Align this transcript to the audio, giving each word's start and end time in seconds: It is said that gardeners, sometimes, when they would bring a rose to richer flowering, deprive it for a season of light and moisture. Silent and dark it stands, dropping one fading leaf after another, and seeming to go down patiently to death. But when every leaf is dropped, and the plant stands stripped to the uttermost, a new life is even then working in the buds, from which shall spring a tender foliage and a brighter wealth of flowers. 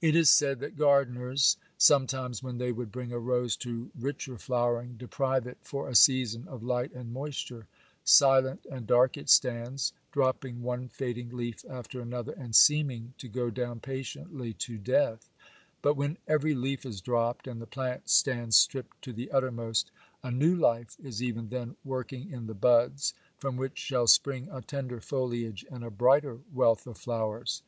It 0.00 0.16
is 0.16 0.30
said 0.30 0.58
that 0.60 0.78
gardeners, 0.78 1.58
sometimes, 1.76 2.42
when 2.42 2.56
they 2.56 2.72
would 2.72 2.90
bring 2.90 3.12
a 3.12 3.18
rose 3.18 3.56
to 3.56 3.90
richer 4.00 4.38
flowering, 4.38 4.96
deprive 4.96 5.46
it 5.46 5.58
for 5.60 5.86
a 5.86 5.94
season 5.94 6.48
of 6.48 6.62
light 6.62 6.94
and 6.94 7.12
moisture. 7.12 7.66
Silent 8.04 8.64
and 8.72 8.86
dark 8.86 9.18
it 9.18 9.28
stands, 9.28 9.92
dropping 10.12 10.62
one 10.62 10.88
fading 10.88 11.28
leaf 11.28 11.62
after 11.68 12.00
another, 12.00 12.32
and 12.32 12.56
seeming 12.56 13.12
to 13.18 13.28
go 13.28 13.50
down 13.50 13.80
patiently 13.80 14.54
to 14.54 14.78
death. 14.78 15.28
But 15.82 15.92
when 15.92 16.16
every 16.26 16.54
leaf 16.54 16.86
is 16.86 17.02
dropped, 17.02 17.46
and 17.46 17.60
the 17.60 17.66
plant 17.66 18.08
stands 18.08 18.56
stripped 18.56 19.02
to 19.02 19.12
the 19.12 19.30
uttermost, 19.30 19.90
a 20.22 20.30
new 20.30 20.56
life 20.56 20.96
is 21.04 21.22
even 21.22 21.50
then 21.50 21.76
working 21.84 22.32
in 22.32 22.46
the 22.46 22.54
buds, 22.54 23.12
from 23.36 23.58
which 23.58 23.76
shall 23.78 24.06
spring 24.06 24.48
a 24.50 24.62
tender 24.62 25.02
foliage 25.02 25.66
and 25.70 25.84
a 25.84 25.90
brighter 25.90 26.38
wealth 26.54 26.86
of 26.86 26.96
flowers. 26.96 27.60